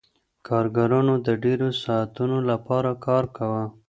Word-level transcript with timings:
کارګرانو 0.47 1.13
د 1.25 1.27
ډیرو 1.43 1.69
ساعتونو 1.83 2.37
لپاره 2.49 2.89
کار 3.05 3.23
کاوه. 3.35 3.63